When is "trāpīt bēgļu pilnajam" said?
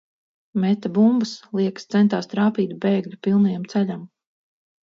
2.33-3.69